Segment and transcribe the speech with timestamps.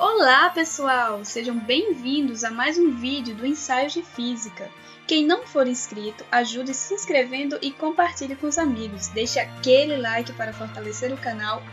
[0.00, 1.24] Olá, pessoal!
[1.24, 4.70] Sejam bem-vindos a mais um vídeo do Ensaio de Física.
[5.08, 9.08] Quem não for inscrito, ajude se inscrevendo e compartilhe com os amigos.
[9.08, 11.64] Deixe aquele like para fortalecer o canal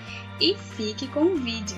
[0.42, 1.78] e fique com o vídeo.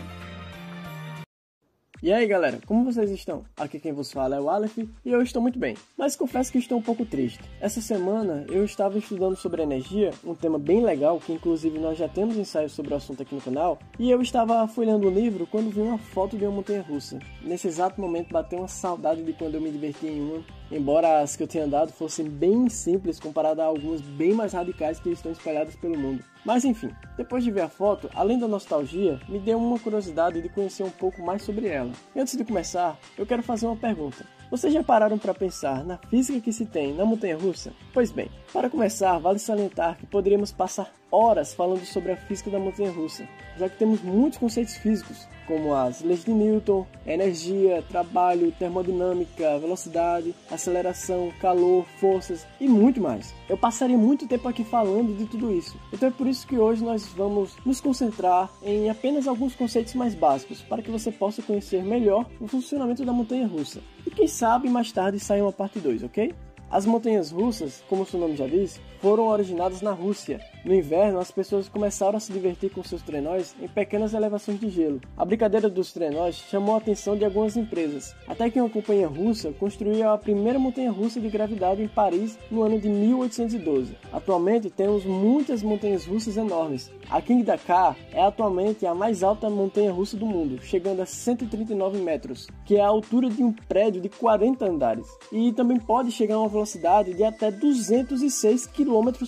[2.01, 3.43] E aí galera, como vocês estão?
[3.57, 6.59] Aqui quem vos fala é o Aleph e eu estou muito bem, mas confesso que
[6.59, 7.39] estou um pouco triste.
[7.59, 12.07] Essa semana eu estava estudando sobre energia, um tema bem legal que inclusive nós já
[12.07, 15.71] temos ensaios sobre o assunto aqui no canal, e eu estava folhando o livro quando
[15.71, 17.17] vi uma foto de uma montanha russa.
[17.41, 21.35] Nesse exato momento bateu uma saudade de quando eu me diverti em uma embora as
[21.35, 25.31] que eu tenha andado fossem bem simples comparado a algumas bem mais radicais que estão
[25.31, 26.23] espalhadas pelo mundo.
[26.45, 30.49] Mas enfim, depois de ver a foto, além da nostalgia, me deu uma curiosidade de
[30.49, 31.91] conhecer um pouco mais sobre ela.
[32.15, 34.25] E antes de começar, eu quero fazer uma pergunta.
[34.49, 37.73] Vocês já pararam para pensar na física que se tem na montanha russa?
[37.93, 42.59] Pois bem, para começar, vale salientar que poderíamos passar horas falando sobre a física da
[42.59, 43.27] montanha russa,
[43.57, 50.35] já que temos muitos conceitos físicos, como as leis de Newton, energia, trabalho, termodinâmica, velocidade,
[50.51, 53.33] aceleração, calor, forças e muito mais.
[53.49, 55.79] Eu passaria muito tempo aqui falando de tudo isso.
[55.91, 60.13] Então é por isso que hoje nós vamos nos concentrar em apenas alguns conceitos mais
[60.13, 63.79] básicos para que você possa conhecer melhor o funcionamento da montanha russa.
[64.05, 66.33] E quem sabe mais tarde saia uma parte 2, ok?
[66.69, 70.39] As montanhas russas, como seu nome já diz, foram originadas na Rússia.
[70.65, 74.69] No inverno, as pessoas começaram a se divertir com seus trenóis em pequenas elevações de
[74.69, 74.99] gelo.
[75.15, 79.53] A brincadeira dos trenóis chamou a atenção de algumas empresas, até que uma companhia russa
[79.53, 83.95] construiu a primeira montanha russa de gravidade em Paris no ano de 1812.
[84.11, 86.91] Atualmente temos muitas montanhas russas enormes.
[87.09, 91.99] A King Dakar é atualmente a mais alta montanha russa do mundo, chegando a 139
[91.99, 96.35] metros, que é a altura de um prédio de 40 andares, e também pode chegar
[96.35, 98.86] a uma velocidade de até 206 km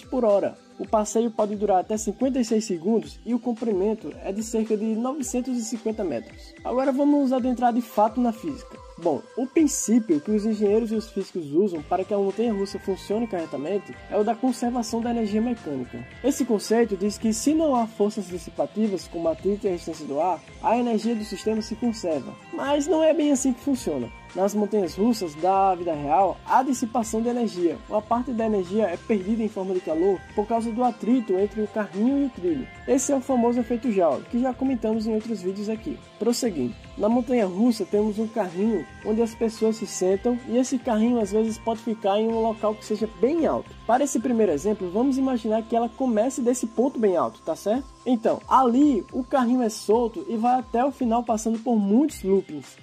[0.09, 0.57] por hora.
[0.79, 6.03] O passeio pode durar até 56 segundos e o comprimento é de cerca de 950
[6.05, 6.53] metros.
[6.63, 8.77] Agora vamos adentrar de fato na física.
[9.01, 13.27] Bom, o princípio que os engenheiros e os físicos usam para que a montanha-russa funcione
[13.27, 16.05] corretamente é o da conservação da energia mecânica.
[16.21, 20.05] Esse conceito diz que se não há forças dissipativas como a atrito e a resistência
[20.05, 22.33] do ar, a energia do sistema se conserva.
[22.59, 24.09] Mas não é bem assim que funciona.
[24.35, 27.77] Nas montanhas russas da vida real, há dissipação de energia.
[27.87, 31.61] Uma parte da energia é perdida em forma de calor por causa do atrito entre
[31.61, 32.67] o carrinho e o trilho.
[32.87, 35.97] Esse é o famoso efeito Joule, que já comentamos em outros vídeos aqui.
[36.19, 36.75] Prosseguindo.
[36.97, 41.31] Na montanha russa temos um carrinho onde as pessoas se sentam e esse carrinho às
[41.31, 43.73] vezes pode ficar em um local que seja bem alto.
[43.87, 47.85] Para esse primeiro exemplo, vamos imaginar que ela comece desse ponto bem alto, tá certo?
[48.05, 52.21] Então, ali o carrinho é solto e vai até o final passando por muitos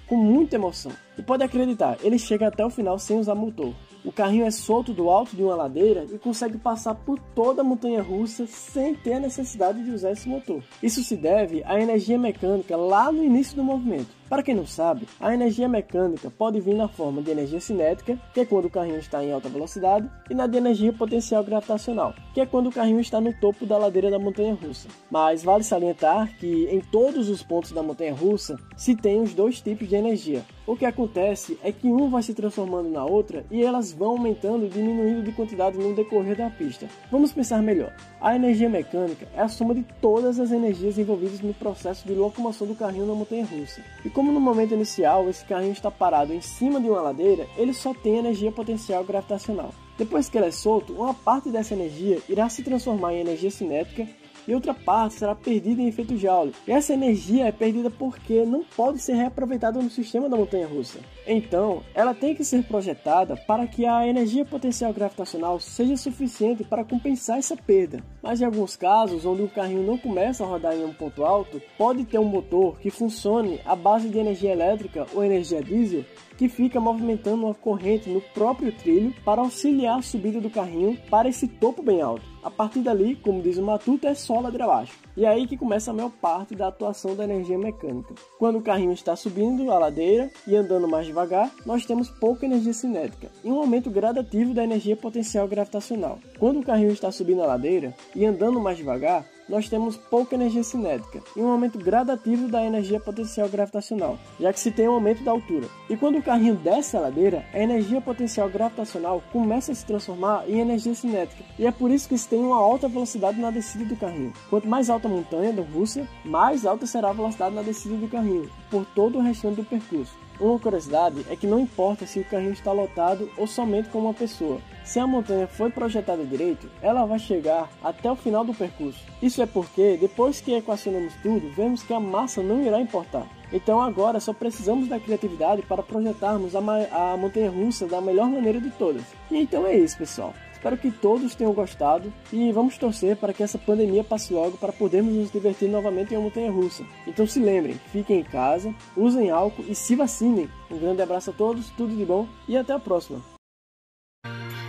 [0.06, 0.92] com muita emoção.
[1.18, 3.74] E pode acreditar, ele chega até o final sem usar motor.
[4.04, 7.64] O carrinho é solto do alto de uma ladeira e consegue passar por toda a
[7.64, 10.62] montanha russa sem ter a necessidade de usar esse motor.
[10.82, 14.15] Isso se deve à energia mecânica lá no início do movimento.
[14.28, 18.40] Para quem não sabe, a energia mecânica pode vir na forma de energia cinética, que
[18.40, 22.40] é quando o carrinho está em alta velocidade, e na de energia potencial gravitacional, que
[22.40, 24.88] é quando o carrinho está no topo da ladeira da montanha russa.
[25.08, 29.60] Mas vale salientar que em todos os pontos da montanha russa se tem os dois
[29.60, 30.44] tipos de energia.
[30.66, 34.66] O que acontece é que um vai se transformando na outra e elas vão aumentando
[34.66, 36.88] e diminuindo de quantidade no decorrer da pista.
[37.08, 37.94] Vamos pensar melhor.
[38.20, 42.66] A energia mecânica é a soma de todas as energias envolvidas no processo de locomoção
[42.66, 43.80] do carrinho na montanha russa.
[44.04, 47.72] E como no momento inicial esse carrinho está parado em cima de uma ladeira, ele
[47.72, 49.72] só tem energia potencial gravitacional.
[49.96, 54.06] Depois que ele é solto, uma parte dessa energia irá se transformar em energia cinética
[54.46, 56.54] e outra parte será perdida em efeito Joule.
[56.66, 60.98] E essa energia é perdida porque não pode ser reaproveitada no sistema da montanha russa.
[61.26, 66.84] Então, ela tem que ser projetada para que a energia potencial gravitacional seja suficiente para
[66.84, 68.02] compensar essa perda.
[68.22, 71.60] Mas em alguns casos, onde o carrinho não começa a rodar em um ponto alto,
[71.76, 76.04] pode ter um motor que funcione à base de energia elétrica ou energia diesel
[76.36, 81.28] que fica movimentando uma corrente no próprio trilho para auxiliar a subida do carrinho para
[81.28, 82.35] esse topo bem alto.
[82.46, 84.96] A partir dali, como diz o Matuto, é só ladeira abaixo.
[85.16, 88.14] E é aí que começa a maior parte da atuação da energia mecânica.
[88.38, 92.72] Quando o carrinho está subindo a ladeira e andando mais devagar, nós temos pouca energia
[92.72, 96.20] cinética e um aumento gradativo da energia potencial gravitacional.
[96.38, 100.62] Quando o carrinho está subindo a ladeira e andando mais devagar, nós temos pouca energia
[100.62, 105.22] cinética e um aumento gradativo da energia potencial gravitacional, já que se tem um aumento
[105.22, 105.66] da altura.
[105.88, 110.44] E quando o carrinho desce a ladeira, a energia potencial gravitacional começa a se transformar
[110.48, 113.84] em energia cinética, e é por isso que se tem uma alta velocidade na descida
[113.84, 114.32] do carrinho.
[114.50, 118.08] Quanto mais alta a montanha da Rússia, mais alta será a velocidade na descida do
[118.08, 120.25] carrinho, por todo o restante do percurso.
[120.38, 124.12] Uma curiosidade é que não importa se o carrinho está lotado ou somente com uma
[124.12, 124.60] pessoa.
[124.84, 129.00] Se a montanha foi projetada direito, ela vai chegar até o final do percurso.
[129.22, 133.26] Isso é porque, depois que equacionamos tudo, vemos que a massa não irá importar.
[133.52, 138.60] Então agora só precisamos da criatividade para projetarmos a, a montanha russa da melhor maneira
[138.60, 139.02] de todas.
[139.30, 140.34] E então é isso, pessoal.
[140.56, 144.72] Espero que todos tenham gostado e vamos torcer para que essa pandemia passe logo para
[144.72, 146.82] podermos nos divertir novamente em uma montanha russa.
[147.06, 150.48] Então se lembrem, fiquem em casa, usem álcool e se vacinem.
[150.70, 153.22] Um grande abraço a todos, tudo de bom e até a próxima.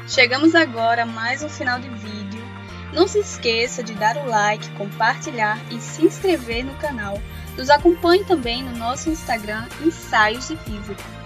[0.09, 2.41] Chegamos agora a mais um final de vídeo.
[2.93, 7.17] Não se esqueça de dar o like, compartilhar e se inscrever no canal.
[7.57, 11.16] Nos acompanhe também no nosso Instagram Ensaios de Física.